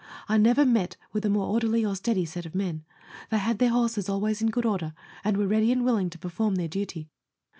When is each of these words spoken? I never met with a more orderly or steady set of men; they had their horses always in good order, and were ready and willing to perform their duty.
I 0.27 0.39
never 0.39 0.65
met 0.65 0.97
with 1.13 1.25
a 1.25 1.29
more 1.29 1.45
orderly 1.45 1.85
or 1.85 1.95
steady 1.95 2.25
set 2.25 2.47
of 2.47 2.55
men; 2.55 2.83
they 3.29 3.37
had 3.37 3.59
their 3.59 3.69
horses 3.69 4.09
always 4.09 4.41
in 4.41 4.49
good 4.49 4.65
order, 4.65 4.95
and 5.23 5.37
were 5.37 5.45
ready 5.45 5.71
and 5.71 5.85
willing 5.85 6.09
to 6.09 6.17
perform 6.17 6.55
their 6.55 6.67
duty. 6.67 7.11